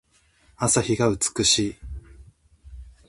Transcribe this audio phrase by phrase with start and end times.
[0.57, 1.75] 朝日が美しい。